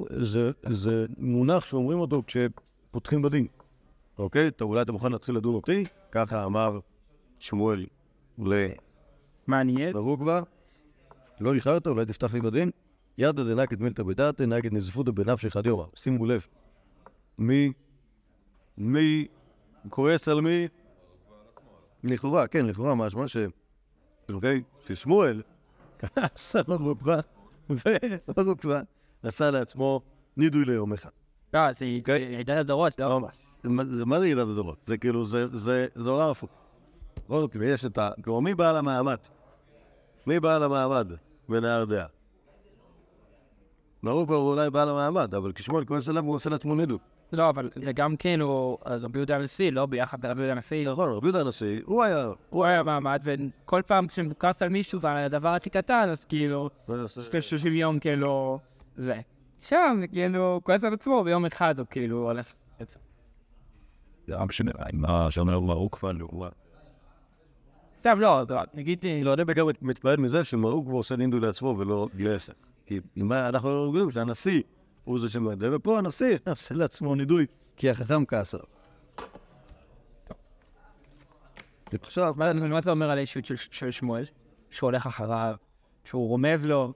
[0.09, 3.47] זה, זה מונח שאומרים אותו כשפותחים בדין.
[4.19, 4.47] אוקיי?
[4.47, 5.83] אתה אולי אתה מוכן להתחיל לדון אותי?
[6.11, 6.79] ככה אמר
[7.39, 7.85] שמואל
[9.47, 9.93] מעניין.
[9.93, 10.41] לרוגבה.
[11.39, 12.71] לא איחרת, אולי תפתח לי בדין.
[13.17, 15.83] ידא דנקת מילתא בדעתא, נגד נזפותא בנפשך דיומא.
[15.95, 16.47] שימו לב.
[17.37, 17.71] מי,
[18.77, 19.27] מי
[19.89, 20.67] כועס על מי?
[22.03, 23.37] לכאורה, כן, לכאורה משמע ש...
[24.33, 24.63] אוקיי?
[24.87, 25.41] ששמואל
[26.35, 27.19] עשה לו רוגבה,
[28.37, 28.81] ורוגבה
[29.23, 30.01] עשה לעצמו
[30.37, 31.09] נידוי ליום אחד.
[31.53, 33.19] לא, זה עידן הדורות, לא?
[33.19, 33.37] ממש.
[33.63, 34.77] מה- זה- עידן הדורות?
[34.85, 35.47] זה כאילו, זה-
[36.09, 36.49] עולם הפוך.
[37.63, 38.09] יש את ה...
[38.23, 39.17] כלומר, מי בעל המעמד?
[40.27, 41.07] מי בעל המעמד
[41.49, 42.05] בנהר דעה?
[44.03, 47.01] ברור כבר אולי בעל המעמד, אבל כשמואל כועס עליו הוא עושה לעצמו נידוק.
[47.31, 50.89] לא, אבל זה גם כאילו רבי יהודה הנשיא, לא ביחד לרבי יהודה הנשיא.
[50.89, 52.27] נכון, רבי יהודה הנשיא, הוא היה...
[52.49, 56.69] הוא היה מעמד, וכל פעם שמכעס על מישהו זה הדבר הכי קטן, אז כאילו,
[57.17, 58.59] לפני 30 יום כאילו,
[58.95, 59.21] זה.
[59.59, 62.53] שם זה כאילו, כועס על עצמו, ביום אחד הוא כאילו הולך.
[64.27, 66.47] זה לא משנה, מה שאומר מרוק כבר, הוא...
[67.99, 72.07] סתם, לא, לא, נגיד, לא, אני גם מתפעל מזה שמרוק כבר עושה נינדו לעצמו ולא
[72.17, 72.53] לעסק.
[72.85, 74.61] כי אם אנחנו לא יודעים שהנשיא
[75.05, 77.45] הוא זה שמדבר, ופה הנשיא עושה לעצמו נידוי,
[77.77, 78.65] כי החכם כעס עליו.
[82.01, 84.23] עכשיו, מה מה זה אומר על האישיות של- שמואל?
[84.69, 85.55] שהוא הולך אחריו,
[86.03, 86.93] שהוא רומז לו,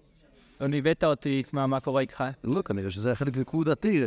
[0.61, 2.23] לא ניבאת אותי, מה קורה איתך?
[2.43, 4.03] לא, כנראה שזה היה חלק נקודתי,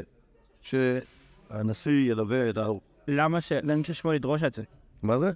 [0.61, 2.81] שהנשיא ילווה את ההוא.
[3.09, 3.53] למה ש...
[3.53, 4.63] למה ששמואל ידרוש את זה?
[5.03, 5.33] מה זה?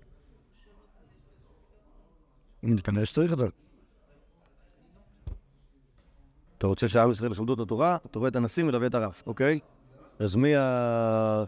[2.85, 3.47] כנראה שצריך את זה.
[6.59, 9.59] אתה רוצה שעם ישראל ישמדו את התורה, אתה רואה את הנשיא מלווה את הרב, אוקיי?
[10.19, 11.45] אז מי ה...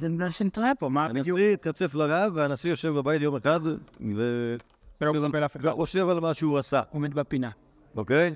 [0.00, 1.38] זה מה שנתראה פה, מה בדיוק?
[1.38, 3.60] הנשיא התקצף לרב, והנשיא יושב בבית יום אחד,
[4.16, 4.56] ו...
[5.00, 5.68] ולא מקבל אף אחד.
[5.68, 7.50] חושב על מה שהוא עשה, עומד בפינה.
[7.96, 8.34] אוקיי?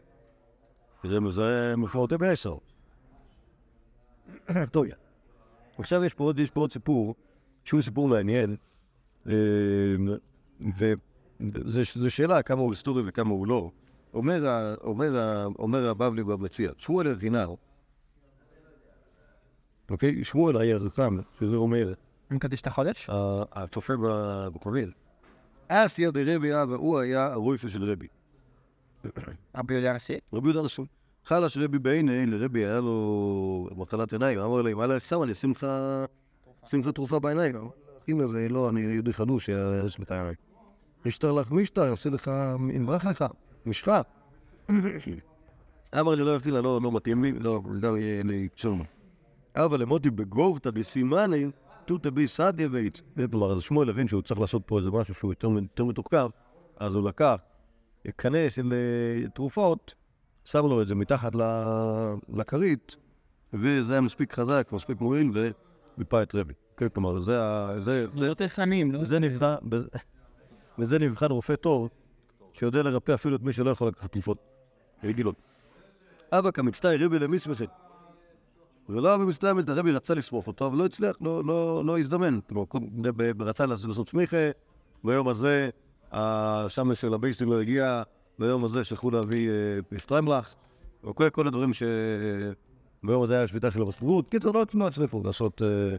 [1.05, 2.57] זה, משמעותי בעשר.
[4.73, 4.85] טוב,
[5.79, 7.15] עכשיו יש פה עוד, יש פה עוד סיפור,
[7.65, 8.57] שהוא סיפור מעניין,
[11.41, 13.71] וזו שאלה כמה הוא היסטורי וכמה הוא לא.
[14.15, 17.55] אומר, אומר, אומר הבבלי במציע, שמואל ארגינר,
[19.91, 20.25] אוקיי?
[20.25, 21.93] שמואל הירחם, שזה אומר,
[22.31, 23.11] מקדש את החודש?
[23.53, 24.91] הצופה ב- בכרמל.
[25.69, 28.07] אסיה דרבי אבא, הוא היה הרויפה של רבי.
[29.57, 30.19] רבי יהודה הנשיא?
[30.33, 30.87] רבי יהודה נסון.
[31.25, 35.67] חלש רבי בעיני, לרבי היה לו מחלת עיניים, אמר להם, מה לך אני אשים לך,
[36.75, 37.55] לך תרופה בעיניים.
[38.09, 39.49] אמא זה לא, אני יהודי חדוש,
[39.87, 40.35] יש לי את העיניים.
[41.07, 42.31] משטר לך משטר, עושה לך,
[42.75, 43.25] ימרח לך,
[43.67, 44.01] משחה.
[46.01, 48.83] אמר לי, לא יפתיע, לא לא מתאים לי, לא, גם יהיה לי צום.
[49.57, 51.47] אבל למוטי בגובתא דסימני,
[51.85, 53.03] תותא בי סדיה ואיץ.
[53.31, 56.27] כלומר, אז שמואל הבין שהוא צריך לעשות פה איזה משהו שהוא יותר מתוחכם,
[56.77, 57.37] אז הוא לקח
[58.17, 59.95] קנה של אה, תרופות,
[60.45, 61.33] שם לו את זה מתחת
[62.29, 62.97] לכרית,
[63.53, 65.31] וזה היה מספיק חזק, מספיק מועיל,
[65.99, 66.55] ומיפה את רבי.
[66.77, 67.81] כן, כלומר, זה ה...
[67.81, 68.07] זה...
[68.19, 69.01] זה- יותר תכנים, לא?
[70.79, 71.89] וזה נבחן רופא טוב,
[72.55, 74.39] שיודע לרפא אפילו את מי שלא יכול לקחת תרופות
[75.05, 75.35] רגילות.
[76.33, 77.69] אבא כמצטער רבי למסמכת.
[78.89, 79.25] ולא אבא
[79.61, 82.39] את הרבי רצה לשרוף אותו, אבל לא הצליח, לא, לא, לא הזדמן.
[82.49, 84.51] כלומר, כל- ב- ב- רצה לעשות צמיחה,
[85.05, 85.71] ביום הזה
[86.13, 88.03] השמש של הבייסטים לא הגיע,
[88.39, 90.55] ביום הזה שלחו להביא אה, שטריימלח,
[91.05, 91.83] וכל כל הדברים ש...
[93.03, 94.29] ביום הזה היה שביתה של המספרות.
[94.29, 95.97] קיצור, לא לא הצליחו לעשות, אה,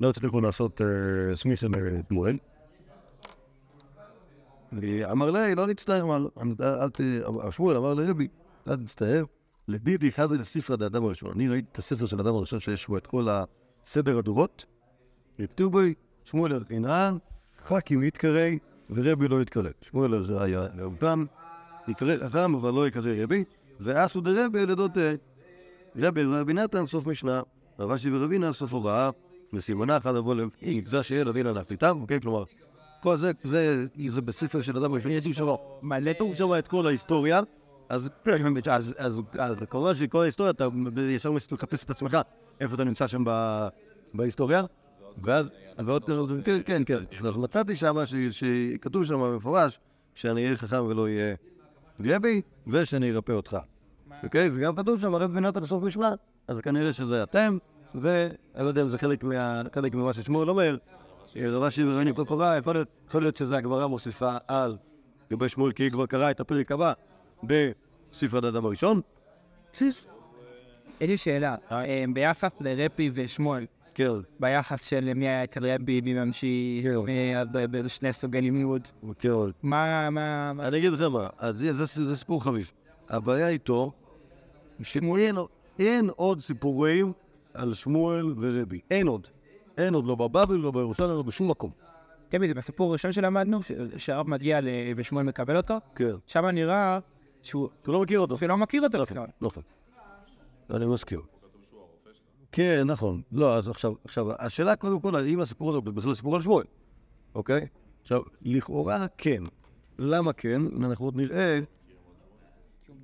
[0.00, 1.66] לא הצליחו לעשות אה, סמיכה
[2.10, 2.36] מועל.
[5.12, 5.66] אמר לי, לא
[6.92, 7.00] ת...
[7.50, 8.28] שמואל אמר לרבי,
[8.68, 9.24] אל תצטער.
[9.68, 11.30] לדידי חזי לספרא דאדם הראשון.
[11.34, 13.28] אני ראיתי את הספר של האדם הראשון שיש בו את כל
[13.82, 14.64] הסדר הדורות.
[15.38, 15.78] וכתוב בו,
[16.24, 17.16] שמואל ארכינן,
[17.64, 18.58] חכים יתקרי
[18.90, 19.70] ורבי לא יתקרא.
[19.82, 21.24] שמואל זה היה לאומתם,
[21.88, 23.44] יקרא חכם אבל לא יקרא רבי,
[23.80, 24.90] ואסו דרבי לדות
[25.96, 27.42] רבי רבי נתן סוף משנה,
[27.78, 29.10] רב אשי ורבינה סוף הוראה,
[29.52, 32.20] וסימונה אחד אבוא למגזר שיהיה לבינה להחליטם, אוקיי?
[32.20, 32.44] כלומר,
[33.02, 35.46] כל זה, זה, זה בספר של אדם ראשון, כתוב שם,
[35.82, 37.40] מלא כתוב שם את כל ההיסטוריה,
[37.88, 38.10] אז,
[39.70, 40.68] כמובן שכל ההיסטוריה, אתה
[41.00, 42.18] ישר מחפש את עצמך,
[42.60, 43.24] איפה אתה נמצא שם
[44.14, 44.64] בהיסטוריה,
[45.24, 45.48] ואז,
[46.44, 47.96] כן, כן, כן, אז מצאתי שם,
[48.30, 49.80] שכתוב שם במפורש,
[50.14, 51.34] שאני אהיה חכם ולא יהיה
[52.04, 53.56] רבי, ושאני ארפא אותך.
[54.22, 54.50] אוקיי?
[54.54, 56.14] וגם כתוב שם, הרב בנת לסוף משנה,
[56.48, 57.58] אז כנראה שזה אתם,
[57.94, 60.76] ואני לא יודע אם זה חלק ממה ששמואל אומר,
[61.36, 64.76] רבה שברעיונים כל חובה, יכול להיות- שזה הגמרא מוסיפה על
[65.30, 66.92] לגבי שמואל, כי היא כבר קראה את הפרק הבא
[67.42, 69.00] בספר האדם הראשון.
[69.80, 70.06] יש
[71.00, 76.86] לי שאלה, אה, ביחס לרפי ושמואל, כן, ביחס של מי היה אצל רבי, מי ממשיך.
[77.06, 77.36] מי
[78.12, 78.88] סוגי לימוד,
[79.18, 79.28] כן.
[79.62, 81.72] מה, מה, מה, אני אגיד לכם מה, אז זה,
[82.16, 82.70] סיפור חביב.
[83.08, 83.92] הבעיה איתו,
[84.82, 85.36] שאין
[85.78, 87.12] אין עוד סיפורים
[87.54, 88.80] על שמואל ורבי.
[88.90, 89.26] אין עוד.
[89.80, 91.70] אין עוד, לא בבבל, לא בירושלים, לא בשום מקום.
[92.28, 93.58] תמיד זה בסיפור הראשון שלמדנו,
[93.96, 94.60] שהרב מגיע
[94.96, 96.14] ושמואל מקבל אותו, כן.
[96.26, 96.98] שם נראה
[97.42, 98.34] שהוא הוא לא מכיר אותו.
[98.34, 99.26] אפילו לא מכיר אותו נכון, בכלל.
[99.40, 99.62] נכון.
[100.70, 101.20] אני מזכיר.
[102.52, 103.22] כן, נכון.
[103.32, 106.64] לא, אז עכשיו, עכשיו, השאלה קודם כל, האם הסיפור הזה הוא בכלל סיפור על שמואל,
[107.34, 107.66] אוקיי?
[108.02, 109.42] עכשיו, לכאורה כן.
[109.98, 110.62] למה כן?
[110.84, 111.60] אנחנו עוד נראה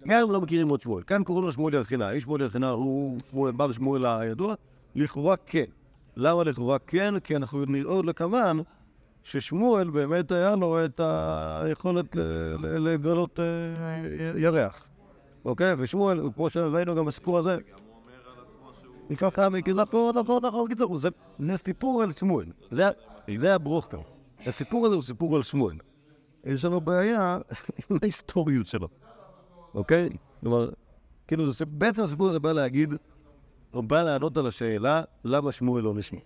[0.06, 1.02] גם לא מכירים עוד שמואל.
[1.02, 2.10] כאן קוראים לו שמואל ירחינה.
[2.10, 3.20] איש שמואל ירחינה הוא
[3.56, 4.54] בר שמואל הידוע?
[4.94, 5.64] לכאורה כן.
[6.16, 7.18] למה לכאורה כן?
[7.20, 8.04] כי אנחנו נראה עוד
[9.22, 12.16] ששמואל באמת היה לו את היכולת
[12.60, 14.02] לגלות אה,
[14.36, 14.88] ירח.
[15.44, 15.74] אוקיי?
[15.78, 17.56] ושמואל, כמו שראינו גם בסיפור הזה,
[19.16, 21.08] ככה, נכון, נכון, נכון, קיצור, זה,
[21.56, 22.46] סיפור על שמואל.
[22.70, 22.88] זה,
[23.54, 24.00] הברוך כאן.
[24.46, 25.76] הסיפור הזה הוא סיפור על שמואל.
[26.44, 27.38] יש לנו בעיה
[27.90, 28.88] עם ההיסטוריות שלו,
[29.74, 30.08] אוקיי?
[30.40, 30.70] כלומר,
[31.28, 32.94] כאילו, בעצם הסיפור הזה בא להגיד,
[33.82, 36.18] בא לענות על השאלה למה שמואל לא נשמע,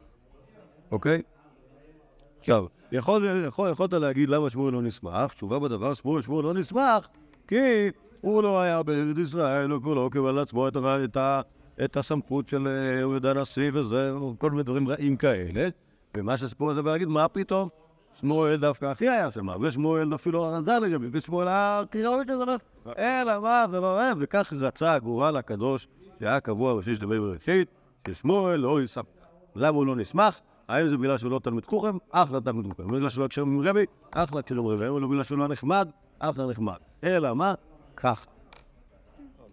[0.91, 1.23] אוקיי?
[2.39, 7.09] עכשיו, יכול, יכול, יכולת להגיד למה שמואל לא נשמח, תשובה בדבר, שמואל, שמואל לא נשמח,
[7.49, 7.89] כי
[8.21, 11.17] הוא לא היה בארץ ישראל, הוא לא קיבל לעצמו את, את,
[11.85, 15.69] את הסמכות של אה, יהודה הנשיא וזה, כל מיני דברים רעים כאלה,
[16.17, 17.69] ומה שהסיפור הזה בא להגיד, מה פתאום?
[18.21, 22.57] שמואל דווקא הכי היה שם, ושמואל אפילו הרזה לגבי, ושמואל היה הכי ראוי של דבר,
[22.99, 23.65] אלא מה,
[24.19, 25.89] וכך רצה הגורל הקדוש
[26.21, 27.69] שהיה קבוע בשש דברי בראשית,
[28.09, 29.05] ששמואל לא ישמח.
[29.57, 30.41] למה הוא לא נשמח?
[30.69, 31.97] האם זה בגלל שהוא לא תלמיד חוכם?
[32.11, 32.89] אחלה תלמיד חוכם.
[32.89, 33.85] בגלל שהוא לא הקשר עם רבי?
[34.11, 34.85] אחלה הקשר עם רבי.
[34.87, 35.89] האם לא בגלל שהוא לא נחמד?
[36.19, 36.77] אחלה נחמד.
[37.05, 37.55] אלא מה?
[37.97, 38.31] ככה.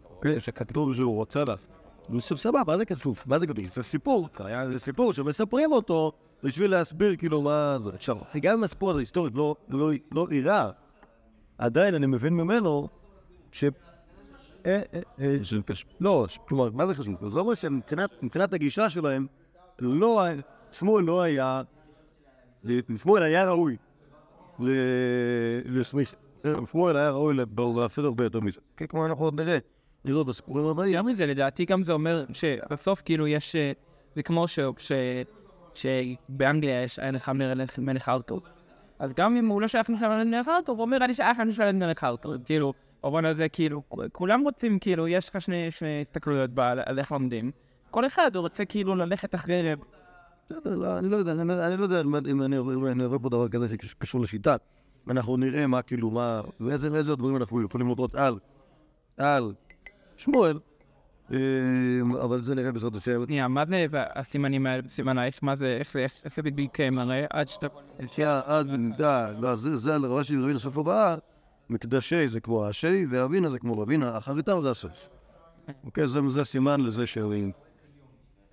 [0.10, 1.70] אוקיי, שכתוב שהוא רוצה לעשות.
[2.10, 3.24] נו, סבבה, מה זה כתוב?
[3.26, 3.66] מה זה כתוב?
[3.68, 4.30] זה סיפור.
[4.48, 6.12] איזה סיפור שמספרים אותו
[6.44, 7.90] בשביל להסביר כאילו מה זה.
[7.94, 10.70] עכשיו, גם אם הסיפור הזה היסטורית לא- לא לא אירע,
[11.58, 12.88] עדיין אני מבין ממנו
[16.00, 17.30] לא, ש- כלומר, מה זה חשוב?
[17.30, 19.28] זה אומר שמבחינת מבחינת הגישה שלהם,
[19.80, 20.24] לא,
[20.72, 21.62] שמואל לא היה,
[22.98, 23.78] שמואל היה ראוי
[24.60, 26.16] ל- לסמיך,
[26.72, 27.36] שמואל היה ראוי
[27.82, 28.60] לעשות הרבה יותר מזה.
[28.78, 29.58] כן, כמו אנחנו עוד נראה,
[30.06, 30.94] נראה בסיפורים הבאים.
[30.94, 33.72] יותר מזה, לדעתי גם זה אומר שבסוף כאילו יש, אה,
[34.16, 34.92] זה כמו ש- ש-
[35.74, 38.42] שבאנגליה יש היה לך מלך- מלך ארתור.
[39.00, 42.34] אז גם אם הוא לא שייך למלך ארתור, הוא אומר, אני שייך למלך ארתור.
[42.46, 42.74] כאילו,
[43.08, 46.52] במובן הזה, כאילו, כולם רוצים, כאילו, יש לך שני שני הסתכלויות
[46.86, 47.52] על איך לומדים.
[47.92, 49.76] כל אחד הוא רוצה כאילו ללכת אחרי...
[50.50, 54.22] בסדר, לא, אני לא יודע, אני, לא יודע אם אני, רואה פה דבר כזה שקשור
[54.22, 54.56] לשיטה.
[55.10, 58.40] אנחנו נראה מה, כאילו, מה, ואיזה דברים אנחנו יכולים לראות על,
[59.18, 59.54] על
[60.18, 60.60] שמואל,
[61.34, 61.38] אה,
[62.24, 63.26] אבל זה נראה בעזרת השם.
[63.26, 65.44] שנייה, מה זה הסימנים האלה בסימן האש?
[65.44, 67.26] מה זה, איך זה, איך זה בדיוק מראה?
[67.30, 67.68] עד שאתה...
[68.46, 68.70] עד,
[69.02, 71.16] אה, לא, זה, זה על רש"י ורבינה סוף הבאה,
[71.70, 75.10] מקדשי זה כמו השי, ואבינה זה כמו רבינה, אחריתם זה הסוף.
[75.86, 77.18] אוקיי, זה, זה סימן לזה ש...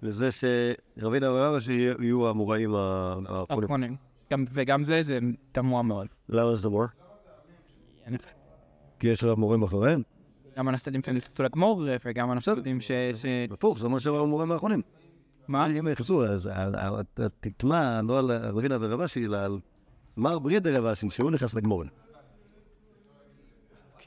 [0.02, 1.58] לזה שרבינה ורבא
[2.00, 3.62] יהיו האמוראים האחרונים.
[3.62, 3.96] האחרונים.
[4.30, 5.18] גם- וגם זה, זה
[5.52, 6.06] תמוה מאוד.
[6.28, 6.84] למה זה תמור?
[8.98, 10.02] כי יש מורים אחריהם?
[10.56, 12.90] גם אנשים יודעים שנכנסו לגמור, וגם יודעים ש...
[13.50, 14.82] הפוך, זה מה שאמרו המורים האחרונים.
[15.48, 15.66] מה?
[15.66, 16.50] אם נכנסו, אז
[17.40, 19.58] תטמע לא על רבינה ורבשי, אלא על
[20.16, 21.54] מר ברידר רבשי, שהוא נכנס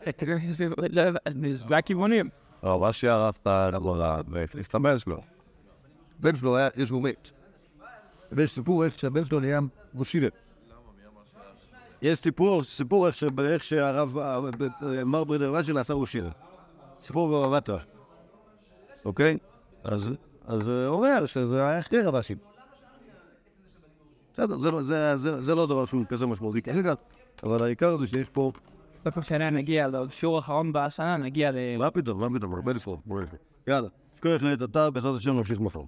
[0.06, 1.54] לגמורן.
[1.54, 2.30] זה הכיוונים.
[2.64, 5.22] אבל מה שערכת לגמרא, והסתבר שלו.
[6.20, 7.30] בן שלו היה, יש לו מת.
[8.32, 9.60] ויש סיפור איך שהבן שלו נהיה
[9.94, 10.28] מושיבה.
[12.02, 13.08] יש סיפור, סיפור
[13.40, 14.40] איך שהרב, אה,
[14.84, 16.30] אה, מר ברידר רבשי נעשה מושיבה.
[17.02, 17.80] סיפור רע.
[19.06, 19.38] אוקיי?
[19.84, 20.12] אז
[20.60, 22.38] זה אומר שזה היה שתי רבשים.
[24.34, 24.82] בסדר, לא-
[25.42, 26.94] זה לא דבר שהוא כזה משמעותי כרגע,
[27.44, 28.52] אבל העיקר זה שיש פה...
[29.08, 31.56] בסוף השנה נגיע לשיעור האחרון בשנה, נגיע ל...
[31.78, 33.02] מה פתאום, מה פתאום, הרבה לספור.
[33.68, 35.82] יאללה, אז כל אחד אתה, בעזרת השם נמשיך מחר.